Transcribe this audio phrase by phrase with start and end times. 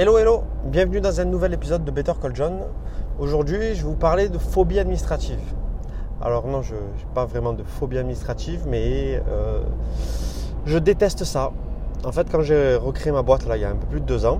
[0.00, 2.60] Hello, hello, bienvenue dans un nouvel épisode de Better Call John.
[3.18, 5.40] Aujourd'hui, je vais vous parler de phobie administrative.
[6.22, 6.80] Alors non, je n'ai
[7.16, 9.64] pas vraiment de phobie administrative, mais euh,
[10.66, 11.50] je déteste ça.
[12.04, 14.06] En fait, quand j'ai recréé ma boîte là, il y a un peu plus de
[14.06, 14.38] deux ans,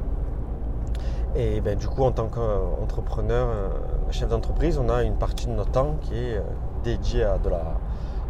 [1.35, 3.69] et ben, du coup, en tant qu'entrepreneur, euh,
[4.13, 6.43] chef d'entreprise, on a une partie de notre temps qui est euh,
[6.85, 7.65] dédiée à de la,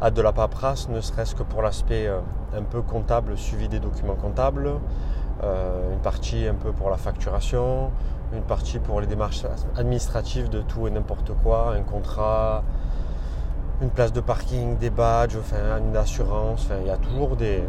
[0.01, 2.09] à de la paperasse, ne serait-ce que pour l'aspect
[2.57, 4.71] un peu comptable, suivi des documents comptables,
[5.45, 7.91] euh, une partie un peu pour la facturation,
[8.33, 9.45] une partie pour les démarches
[9.77, 12.65] administratives de tout et n'importe quoi, un contrat,
[13.81, 17.63] une place de parking, des badges, enfin, une assurance, enfin, il y a toujours des,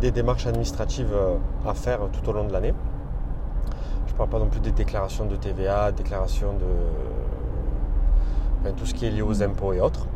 [0.00, 1.36] des démarches administratives euh,
[1.66, 2.74] à faire tout au long de l'année.
[4.06, 6.66] Je ne parle pas non plus des déclarations de TVA, déclarations de
[8.70, 10.06] tout ce qui est lié aux impôts et autres.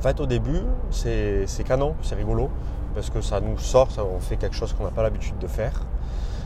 [0.00, 2.48] En fait, au début, c'est canon, c'est rigolo
[2.94, 5.74] parce que ça nous sort, on fait quelque chose qu'on n'a pas l'habitude de faire.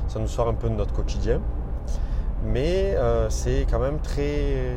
[0.09, 1.41] Ça nous sort un peu de notre quotidien.
[2.43, 4.75] Mais euh, c'est quand même très,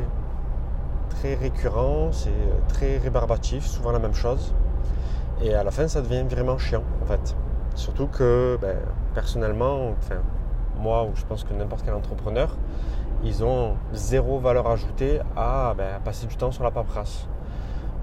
[1.08, 2.30] très récurrent, c'est
[2.68, 4.54] très rébarbatif, souvent la même chose.
[5.42, 7.34] Et à la fin, ça devient vraiment chiant, en fait.
[7.74, 8.76] Surtout que, ben,
[9.12, 9.96] personnellement,
[10.78, 12.56] moi, ou je pense que n'importe quel entrepreneur,
[13.24, 17.26] ils ont zéro valeur ajoutée à, ben, à passer du temps sur la paperasse.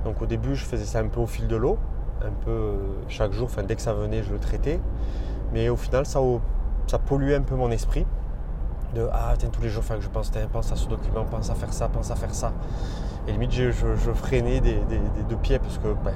[0.06, 1.78] Donc au début, je faisais ça un peu au fil de l'eau
[2.24, 4.80] un peu euh, chaque jour, enfin dès que ça venait, je le traitais.
[5.54, 6.20] Mais au final, ça,
[7.06, 8.06] polluait un peu mon esprit.
[8.94, 11.74] De ah, tous les jours, que je pense, pense à ce document, pense à faire
[11.74, 12.54] ça, pense à faire ça.
[13.28, 13.72] Et limite, je,
[14.14, 14.80] freinais des,
[15.28, 16.14] deux pieds parce que ben,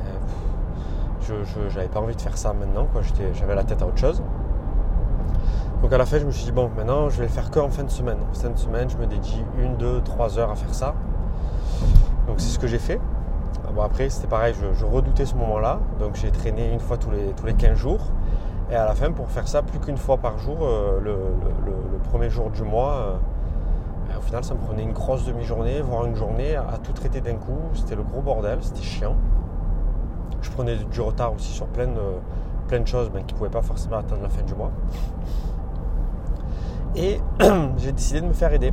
[1.21, 2.87] je n'avais pas envie de faire ça maintenant.
[3.33, 4.23] J'avais la tête à autre chose.
[5.81, 7.59] Donc à la fin, je me suis dit, bon, maintenant, je vais le faire que
[7.59, 8.17] en fin de semaine.
[8.29, 10.95] En fin de semaine, je me dédie une, deux, trois heures à faire ça.
[12.27, 12.99] Donc c'est ce que j'ai fait.
[13.67, 15.79] Ah bon, après, c'était pareil, je, redoutais ce moment-là.
[15.99, 18.01] Donc, j'ai traîné une fois tous les, tous les 15 jours.
[18.71, 21.17] Et à la fin, pour faire ça plus qu'une fois par jour, euh, le,
[22.09, 26.15] premier jour du mois, euh, au final, ça me prenait une grosse demi-journée, voire une
[26.15, 27.59] journée à tout traiter d'un coup.
[27.73, 29.15] C'était le gros bordel, c'était chiant.
[30.41, 33.97] Je prenais du retard aussi sur plein de, choses ben, qui ne pouvaient pas forcément
[33.97, 34.71] attendre la fin du mois.
[36.95, 37.19] Et
[37.77, 38.71] j'ai décidé de me faire aider.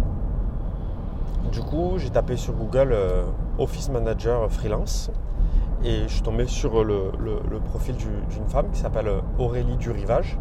[1.56, 3.22] Du coup, j'ai tapé sur Google euh,
[3.56, 5.10] Office Manager freelance
[5.82, 7.10] et je suis tombé sur le,
[7.70, 10.38] profil d'une femme qui s'appelle Aurélie Durivage,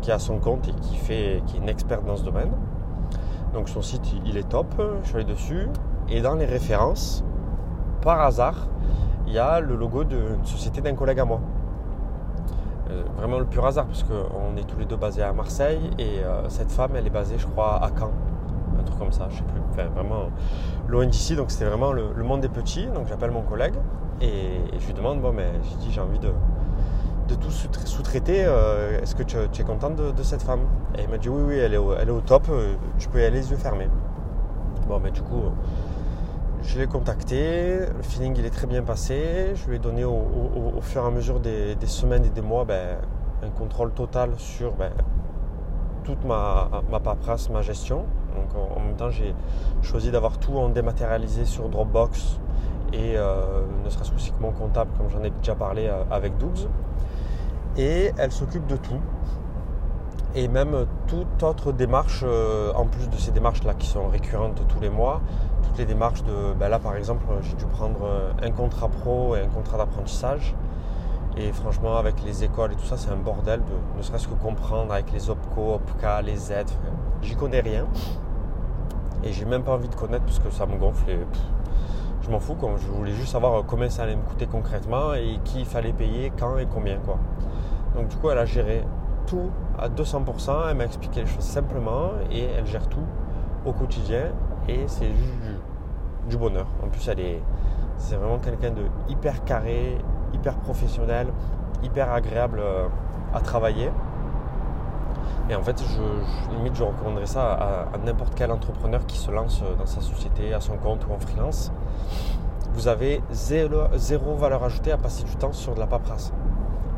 [0.00, 2.50] qui a son compte et qui, fait, qui est une experte dans ce domaine.
[3.54, 4.66] Donc son site, il est top,
[5.04, 5.68] je suis allé dessus.
[6.08, 7.22] Et dans les références,
[8.02, 8.66] par hasard,
[9.28, 11.40] il y a le logo d'une société d'un collègue à moi.
[12.90, 16.24] Euh, vraiment le pur hasard, parce qu'on est tous les deux basés à Marseille et
[16.24, 18.10] euh, cette femme, elle est basée, je crois, à Caen
[18.80, 19.60] un truc comme ça, je sais plus.
[19.94, 20.28] Vraiment
[20.88, 22.86] loin d'ici, donc c'était vraiment le, monde des petits.
[22.86, 23.74] Donc j'appelle mon collègue
[24.20, 26.32] et, je lui demande bon, mais j'ai dit j'ai envie de,
[27.28, 28.44] de tout sous-traiter.
[28.44, 30.60] Euh, est-ce que tu, es contente de, cette femme?
[30.98, 33.08] Et il m'a dit oui, oui, elle est au, elle est au top, euh, tu
[33.08, 33.88] peux y aller les yeux fermés.
[34.88, 35.44] Bon, mais du coup,
[36.62, 39.52] je l'ai contacté, le feeling il est très bien passé.
[39.54, 42.98] Je lui ai donné au, fur et à mesure des, semaines et des mois ben,
[43.42, 44.92] un contrôle total sur ben,
[46.04, 48.04] toute ma, ma paperasse, ma gestion.
[48.34, 49.34] Donc en, même temps, j'ai
[49.82, 52.38] choisi d'avoir tout en dématérialisé sur Dropbox
[52.92, 56.68] et euh, ne serait-ce que mon comptable, comme j'en ai déjà parlé euh, avec Dougs.
[57.76, 59.00] Et elle s'occupe de tout.
[60.34, 64.80] Et même toute autre démarche, euh, en plus de ces démarches-là qui sont récurrentes tous
[64.80, 65.20] les mois,
[65.64, 69.40] toutes les démarches de, ben là par exemple, j'ai dû prendre un contrat pro et
[69.40, 70.54] un contrat d'apprentissage.
[71.36, 74.34] Et franchement, avec les écoles et tout ça, c'est un bordel de ne serait-ce que
[74.34, 76.70] comprendre avec les OPCO, OPCA, les aides.
[77.22, 77.86] J'y connais rien.
[79.22, 81.18] Et j'ai même pas envie de connaître parce que ça me gonfle et
[82.22, 82.56] je m'en fous.
[82.78, 86.32] Je voulais juste savoir combien ça allait me coûter concrètement et qui il fallait payer,
[86.38, 86.98] quand et combien.
[86.98, 87.18] Quoi.
[87.94, 88.84] Donc du coup, elle a géré
[89.26, 90.70] tout à 200%.
[90.70, 93.06] Elle m'a expliqué les choses simplement et elle gère tout
[93.64, 94.32] au quotidien.
[94.68, 95.34] Et c'est juste
[96.28, 96.66] du, bonheur.
[96.84, 97.42] En plus, elle est,
[97.98, 99.98] c'est vraiment quelqu'un de hyper carré,
[100.40, 101.28] hyper professionnel,
[101.82, 102.88] hyper agréable euh,
[103.34, 103.90] à travailler.
[105.50, 109.62] Et en fait, je, limite, je recommanderais ça à, n'importe quel entrepreneur qui se lance
[109.78, 111.72] dans sa société, à son compte ou en freelance.
[112.72, 116.32] Vous avez zéro, valeur ajoutée à passer du temps sur de la paperasse.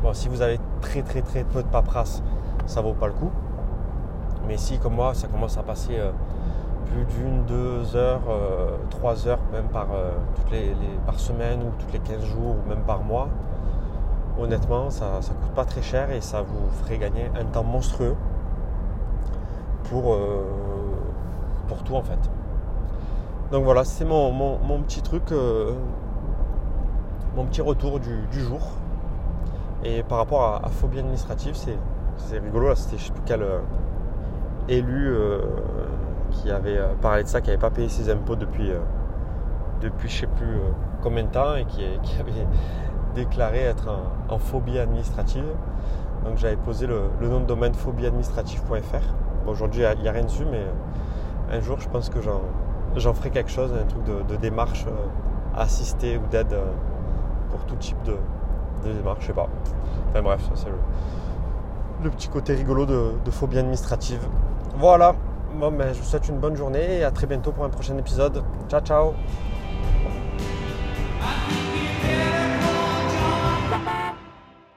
[0.03, 2.21] Bon, si vous avez très très très peu de paperasse,
[2.67, 3.31] ça vaut pas le coup.
[4.47, 6.11] Mais si, comme moi, ça commence à passer euh,
[6.85, 10.75] plus d'une, deux heures, euh, trois heures, même par, euh, toutes les,
[11.05, 13.29] par semaine ou toutes les 15 jours ou même par mois,
[14.39, 18.15] honnêtement, ça ne coûte pas très cher et ça vous ferait gagner un temps monstrueux
[19.89, 20.45] pour, euh,
[21.67, 22.19] pour tout en fait.
[23.51, 25.31] Donc voilà, c'est mon, mon, petit truc,
[27.35, 28.61] mon petit retour du, jour.
[29.83, 33.45] Et par rapport à, phobie administrative, c'est rigolo, c'était je sais plus quel,
[34.69, 35.13] élu
[36.33, 38.71] qui avait parlé de ça, qui n'avait pas payé ses impôts depuis,
[39.81, 40.57] depuis je ne sais plus
[41.01, 41.83] combien de temps et qui,
[42.19, 42.31] avait
[43.15, 43.89] déclaré être
[44.29, 45.45] en, phobie administrative.
[46.25, 49.47] Donc j'avais posé le, nom de domaine phobieadministrative.fr.
[49.47, 50.65] Aujourd'hui, il n'y a, rien dessus, mais
[51.51, 54.85] un jour, je pense que j'en ferai quelque chose, un truc de, démarche
[55.55, 56.55] assistée ou d'aide
[57.51, 58.15] pour tout type de,
[58.83, 59.47] démarche, je sais pas.
[60.09, 60.69] Enfin bref, ça c'est
[62.03, 64.25] le, petit côté rigolo de phobie administrative.
[64.77, 65.15] Voilà,
[65.53, 67.97] bon, ben, je vous souhaite une bonne journée et à très bientôt pour un prochain
[67.97, 68.43] épisode.
[68.69, 69.13] Ciao ciao